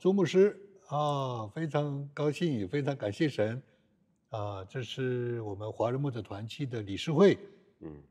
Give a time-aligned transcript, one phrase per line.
[0.00, 0.58] 朱牧师
[0.88, 3.62] 啊，非常高兴，也非常感谢神
[4.30, 7.36] 啊，这是我们华人牧者团契的理事会，
[7.80, 8.02] 嗯，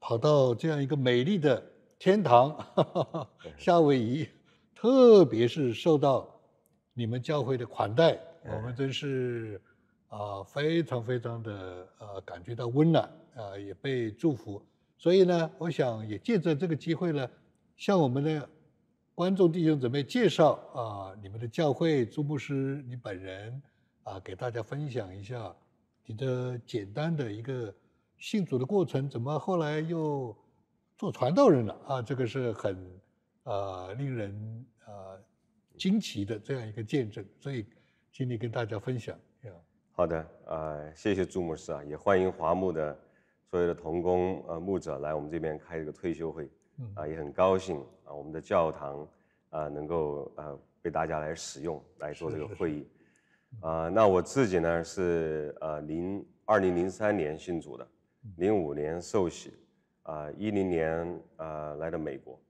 [0.00, 1.64] 跑到这样一个美丽的
[1.96, 2.58] 天堂
[3.56, 4.28] 夏威夷，
[4.74, 6.28] 特别是受到
[6.92, 9.62] 你们教会的款待，我们真是
[10.08, 13.04] 啊非常非常的呃感觉到温暖
[13.36, 14.60] 啊，也被祝福，
[14.96, 17.30] 所以呢，我想也借着这个机会呢，
[17.76, 18.50] 向我们的。
[19.18, 23.60] 观众弟兄姊妹，介绍啊，你们的教会朱牧师，你本人
[24.04, 25.52] 啊，给大家分享一下
[26.06, 27.74] 你的简单的一个
[28.16, 30.32] 信主的过程，怎么后来又
[30.96, 32.00] 做传道人了啊？
[32.00, 32.78] 这个是很
[33.42, 35.20] 呃令人呃
[35.76, 37.66] 惊奇的这样一个见证，所以
[38.12, 39.18] 请你跟大家分享。
[39.90, 42.96] 好的，呃，谢谢朱牧师啊，也欢迎华牧的
[43.50, 46.48] 所有的同工呃牧者来我们这边开一个退休会。
[46.94, 49.04] 啊，也很高兴啊，我们的教堂
[49.50, 52.88] 啊能够呃被大家来使用来做这个会议，
[53.60, 57.86] 啊，那我自己呢是呃零二零零三年信主的，
[58.36, 59.52] 零五年受洗，
[60.02, 62.40] 啊一零年啊来到美国，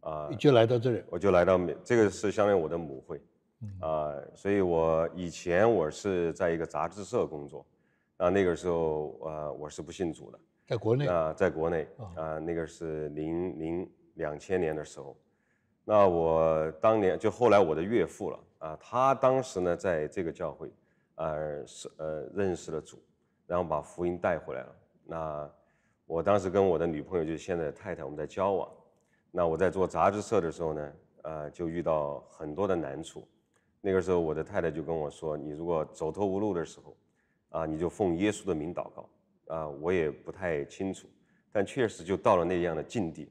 [0.00, 3.20] 啊就来到这里，我就来到美，这个是相当于我的母会，
[3.80, 7.66] 啊，所以我以前我是在一个杂志社工作，
[8.16, 10.38] 啊那个时候呃我是不信主的。
[10.66, 11.86] 在国内啊，在国内
[12.16, 15.16] 啊，那个是零零两千年的时候，
[15.88, 20.68] 那我当年就后来我的岳父了啊，他当时呢在这个教会，
[21.14, 22.98] 呃是呃认识了主，
[23.46, 24.76] 然后把福音带回来了。
[25.04, 25.48] 那
[26.04, 28.68] 我当时跟我的女朋友就是现在的太太，我们在交往。
[29.30, 33.24] 那我在做杂志社的时候呢，呃就遇到很多的难处。
[33.80, 36.96] 那个时候我的太太就跟我说：“你如果走投无路的时候，
[37.50, 39.08] 啊你就奉耶稣的名祷告。”
[39.46, 41.06] 啊，我也不太清楚，
[41.52, 43.30] 但确实就到了那样的境地，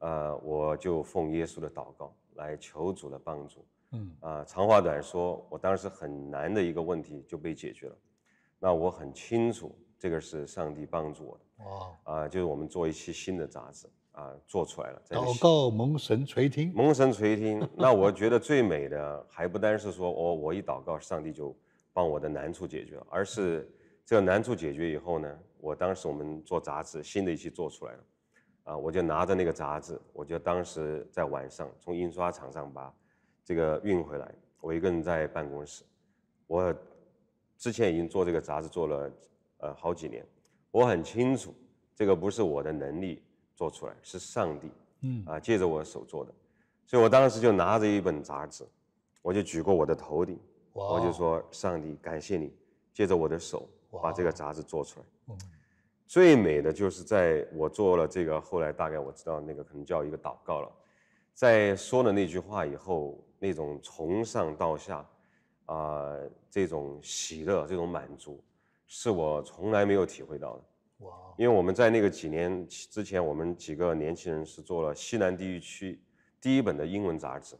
[0.00, 7.96] 啊，我就奉耶稣的祷告来求主的帮助，嗯，啊，长话短说，我当时很难的一个问题就被解决了，
[8.58, 21.56] 那我很清楚这个是上帝帮助我的，哇，啊，就是我们做一期新的杂志，啊，做出来了，祷告蒙神垂听，蒙神垂听，那我觉得最美的还不单是说我我一祷告，上帝就
[21.92, 23.70] 帮我的难处解决了，而是。
[24.02, 27.98] 这个难处解决以后呢，我当时我们做杂志，新的一期做出来了，
[28.70, 32.94] 啊，我就拿着那个杂志，我就当时在晚上从印刷厂上把
[33.44, 35.82] 这个运回来，我一个人在办公室，
[36.46, 36.72] 我
[37.58, 39.12] 之前已经做这个杂志做了
[39.58, 40.24] 呃好几年，
[40.70, 41.52] 我很清楚
[41.96, 43.20] 这个不是我的能力
[43.56, 44.70] 做出来，是上帝，
[45.00, 46.32] 嗯，啊借着我手做的，
[46.86, 48.64] 所以我当时就拿着一本杂志，
[49.20, 50.38] 我就举过我的头顶，
[50.72, 52.54] 我就说上帝感谢你
[52.92, 53.68] 借着我的手。
[54.00, 55.36] 把这个杂志做出来，
[56.10, 60.68] 最美的就是在我做了这个，后来大概我知道那个可能叫一个祷告了，
[61.32, 65.08] 在说了那句话以后，那种从上到下，
[65.66, 66.16] 啊，
[66.50, 68.42] 这种喜乐、这种满足，
[68.88, 71.06] 是我从来没有体会到的。
[71.06, 71.12] 哇！
[71.38, 76.02] 因为我们在那个几年之前，我们几个年轻人是做了西南地域区
[76.40, 77.54] 第一本的英文杂志，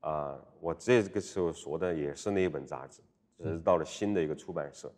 [0.00, 3.00] 啊，我这个时候说的也是那一本杂志，
[3.38, 4.94] 只是到了新的一个出版社。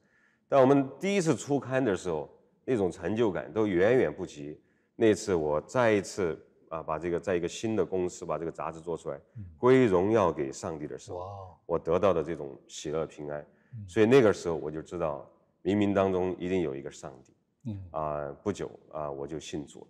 [0.48, 2.28] 但我们第一次出刊的时候，
[2.70, 4.60] 那种成就感都远远不及
[4.94, 9.18] 那次我再一次啊把这个在一个新的公司把这个杂志做出来，
[9.56, 13.42] 归荣耀给上帝的时候，我得到的这种喜乐平安。
[13.86, 15.26] 所以那个时候我就知道，
[15.62, 17.32] 冥冥当中一定有一个上帝。
[17.70, 19.86] 嗯啊，不久啊我就信主了。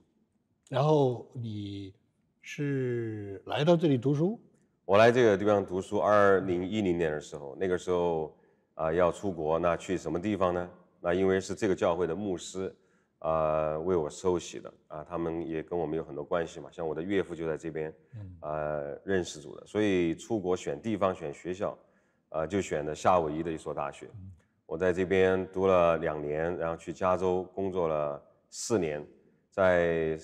[0.69, 1.93] 然后你
[2.43, 4.39] 是来到这里读书？
[4.85, 8.33] 我来这个地方读书，二零一零年的时候，那个时候。
[8.79, 10.71] 啊，要出国，那去什么地方呢？
[11.01, 12.75] 那因为是这个教会的牧师，
[13.21, 16.69] 啊，为我收洗的啊，他们也跟我们有很多关系嘛。
[16.71, 17.95] 像我的岳父就在这边，
[18.41, 21.79] 呃，认识主的，所以出国选地方、选学校，
[22.31, 24.09] 啊，就选的夏威夷的一所大学。
[24.67, 29.07] 我在这边读了两年，然后去加州工作了四年，
[29.51, 30.19] 在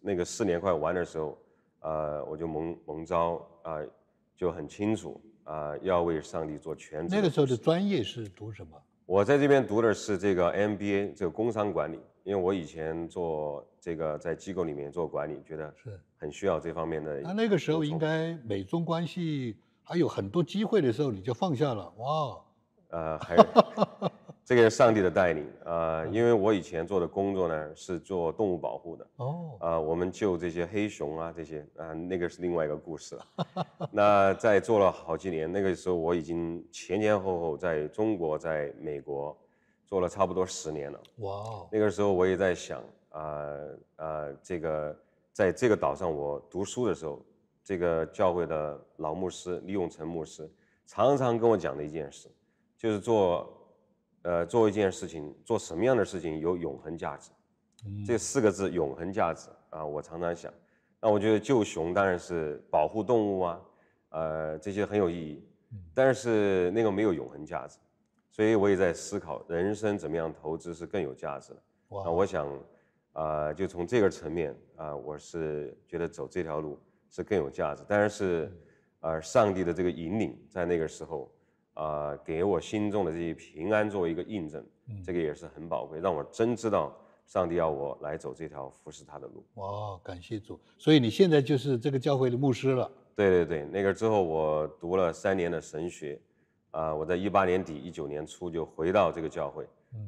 [0.00, 1.38] 那个四年快完的时候，
[1.80, 3.78] 啊，我就蒙蒙招啊，
[4.36, 5.20] 就很清楚。
[5.44, 7.16] 啊，要为上帝做全职。
[7.16, 8.80] 那个时候的专业是读什么？
[9.10, 11.98] 我在这边读的是这个 MBA，这个工商管理。
[12.22, 17.20] 因为我以前做这个在机构里面做管理，觉得是很需要这方面的。
[17.22, 22.38] 那那个时候应该美中关系还有很多机会的时候，你就放下了哇？
[22.90, 23.36] 呃，还。
[24.50, 33.26] 这个是上帝的带领啊，因为我以前做的工作呢是做动物保护的哦，啊，我们救这些黑熊啊，这些啊，那个是另外一个故事了。
[33.92, 39.38] 那在做了好几年，那个时候我已经前前后后在中国、在美国
[39.86, 41.00] 做了差不多十年了。
[41.18, 43.46] 哇哦，那个时候我也在想啊
[43.94, 44.98] 啊，这个
[45.32, 47.24] 在这个岛上我读书的时候，
[47.62, 50.50] 这个教会的老牧师李永成牧师
[50.86, 52.28] 常常跟我讲的一件事，
[52.76, 53.48] 就是做，
[54.22, 57.30] 呃，做一件事情，做什么样的事情有永恒价值。
[58.06, 60.52] 这四个字“永恒价值”啊，我常常想。
[61.00, 63.60] 那我觉得救熊当然是保护动物啊，
[64.10, 65.42] 呃，这些很有意义。
[65.94, 67.78] 但是那个没有永恒价值，
[68.28, 71.62] 所以我也在思考人生怎么样投资是更有价值的。
[71.88, 72.46] 那，我想，
[73.12, 76.78] 啊，就从这个层面啊，我是觉得走这条路
[77.08, 77.82] 是更有价值。
[77.88, 78.52] 但是，
[79.00, 81.32] 呃，上帝的这个引领在那个时候，
[81.74, 84.64] 啊，给我心中的这些平安作为一个印证，
[85.04, 86.96] 这个也是很宝贵，让我真知道。
[87.26, 89.46] 上帝要我来走这条服侍他的路。
[89.54, 90.58] 哇，感谢主！
[90.76, 92.90] 所以你现在就是这个教会的牧师了。
[93.14, 96.20] 对对对，那个之后我读了三年的神学，
[96.72, 99.64] 啊，我在一八年底、一九年初就回到这个教会，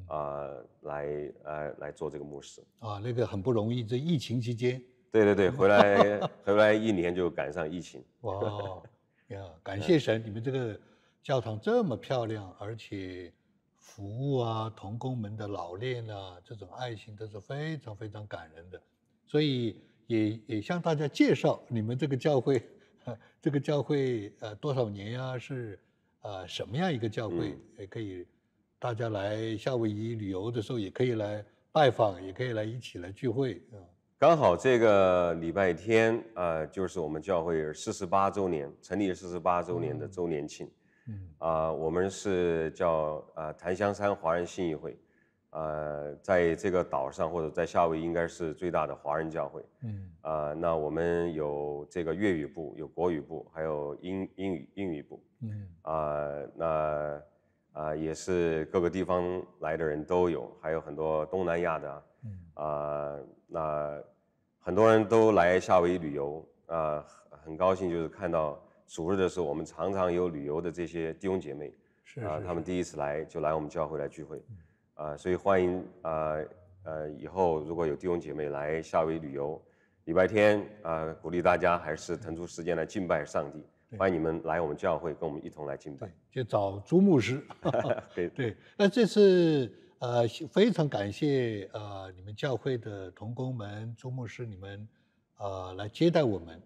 [0.08, 0.50] 啊，
[0.80, 2.60] 来呃来做这个牧师。
[2.80, 4.82] 啊，那个很不容易，这疫情期间。
[5.12, 8.02] 对对对， 回来回来一年就赶上疫情。
[8.22, 8.82] 哇，
[9.28, 10.76] 呀，感谢神， 你们这个
[11.22, 13.32] 教堂这么漂亮，而且。
[13.84, 18.80] 服务啊，童工们的老练啊，这种爱心都是非常非常感人的，
[19.26, 19.76] 所以
[20.06, 22.62] 也也向大家介绍你们这个教会，
[23.42, 25.36] 这个教会呃多少年呀？
[25.36, 25.78] 是
[26.22, 27.58] 呃什么样一个教会？
[27.76, 28.24] 也可以
[28.78, 33.82] 大家来夏威夷旅游的时候也可以来拜访，也可以来一起来聚会啊。
[34.16, 40.68] 刚好这个礼拜天啊，就是我们教会四十八周年成立四十八周年的周年庆。
[40.68, 40.70] 嗯
[41.38, 44.96] 啊，我们是叫啊檀香山华人信义会，
[45.50, 49.64] 呃，在这个岛上或者在夏威夷应该是最大的华人教会。
[49.82, 55.22] 嗯啊，那我们有这个粤语部，有国语部，还有英英语英语部。
[55.40, 57.22] 嗯啊，那
[57.72, 62.02] 啊也是各个地方来的人都有，还有很多东南亚的。
[62.24, 64.02] 嗯啊，那
[64.60, 67.04] 很多人都来夏威夷旅游啊，
[67.44, 68.56] 很高兴就是看到。
[68.86, 71.72] 主日的时候，我们常常有旅游的这些弟兄姐妹，
[72.04, 74.42] 是啊，他们第一次来就来我们教会来聚会，
[74.94, 76.36] 啊，所以欢迎啊
[76.84, 79.60] 呃以后如果有弟兄姐妹来夏威夷旅游，
[80.04, 83.64] 礼拜天啊鼓励大家还是腾出时间来敬拜上帝，
[83.96, 87.40] 欢迎你们来我们教会跟我们一同来敬拜，就找朱牧师，
[88.14, 94.88] 对对，那这次呃非常感谢呃你们教会的同工们朱牧师你们
[95.38, 96.60] 呃来接待我们。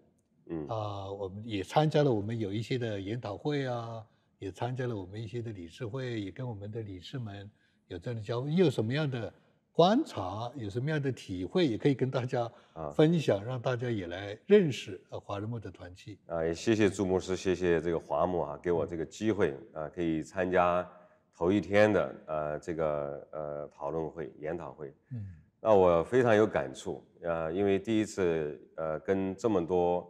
[0.49, 4.05] 嗯啊，我们也参加了我们有一些的研讨会啊，
[4.39, 7.51] 也参加了我们一些的理事会，也跟我们的理事们
[7.89, 8.49] 有这样的交流。
[8.49, 9.33] 你有什么样的
[9.73, 16.45] 观察，有什么样的体会，也可以跟大家啊分享，让大家也来认识呃华人牧的团契啊。
[16.45, 20.89] 也谢谢朱牧师，谢谢这个华牧啊，给我这个机会啊，可以参加
[21.37, 24.95] 头一天的呃这个呃讨论会、研讨会。
[25.11, 25.27] 嗯，
[25.61, 30.09] 那我非常有感触啊，因为第一次呃跟这么多。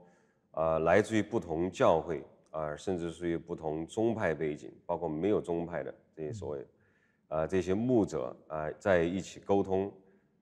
[0.56, 6.67] 啊，来自于不同教会啊，甚至属于不同宗派背景，包括没有宗派的这些所谓，
[7.29, 9.93] 啊，这些牧者啊，在一起沟通，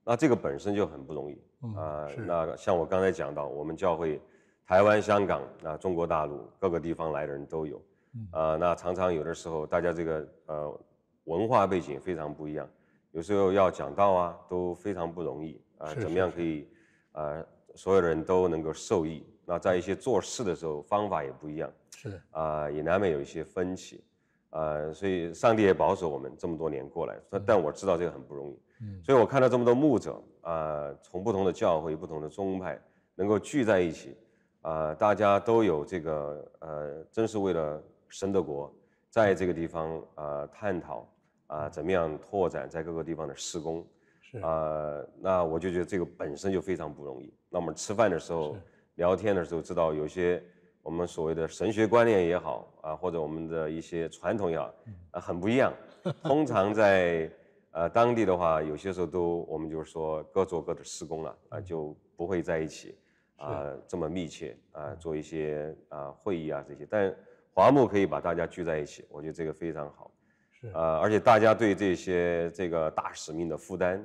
[0.04, 1.34] 那这个本身就很不容易
[1.76, 2.06] 啊。
[2.28, 4.20] 那像我刚才讲到，我们教会
[4.64, 7.82] 台湾、香港啊，中国大陆各个地方来的人都有，
[8.30, 10.80] 啊，那常常有的时候大家这个呃
[11.24, 12.68] 文化背景非常不一样，
[13.10, 15.92] 有时候要讲道啊都非常不容易啊。
[15.94, 16.68] 怎么样可以
[17.10, 17.44] 啊，
[17.74, 19.26] 所有的人都能够受益？
[19.46, 22.20] 那在一些做事的时候，方法也不一样，是。
[22.30, 24.02] 啊，也难免有一些分歧，
[24.50, 32.80] 啊，所以上帝也保守我们这么多年过来，但我知道这个很不容易，嗯，所以我看到这么多牧者啊，从不同的教会、不同的宗派
[33.14, 34.16] 能够聚在一起，
[34.62, 38.72] 啊，大家都有这个呃，真是为了神的国，
[39.10, 41.06] 在这个地方啊探讨
[41.48, 43.86] 啊，怎么样拓展在各个地方的施工，
[44.22, 44.38] 是。
[44.38, 47.32] 啊，那我就觉得这个本身就非常不容易。
[47.50, 48.56] 那我们吃饭的时候。
[48.96, 50.42] 聊天的时候知道有些
[50.82, 54.72] 我们所谓的神学观念也好啊，或者我们的一些传统也好，
[55.12, 55.72] 啊很不一样。
[56.22, 57.30] 通常在
[57.70, 62.96] 呃当地的话，有些时候都我们就是说各做各的施工了啊，就不会在一起
[63.36, 66.86] 啊这么密切啊做一些啊会议啊这些。
[66.90, 67.14] 但
[67.52, 70.10] 华牧可以把大家聚在一起，我觉得这个非常好。
[70.52, 74.04] 是啊，而且大家对这些这个大使命的负担，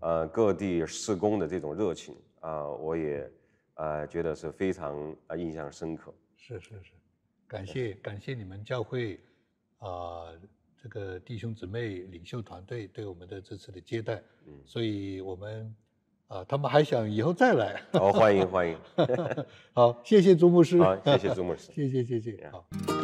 [0.00, 3.30] 呃各地施工的这种热情啊，我也。
[3.74, 6.14] 呃，觉得是非常啊印象深刻。
[6.36, 6.92] 是是是，
[7.46, 9.18] 感谢感谢你们教会
[9.78, 10.26] 啊
[10.80, 14.22] 这个弟兄姊妹领袖团队对我们的这次的接待。
[14.46, 15.74] 嗯，所以我们
[16.28, 17.82] 啊他们还想以后再来。
[17.92, 18.78] 好，欢迎欢迎。
[19.72, 20.78] 好，谢谢朱牧师。
[20.80, 21.70] 好，谢谢朱牧师。
[21.74, 22.48] 谢谢谢谢。
[22.50, 23.03] 好。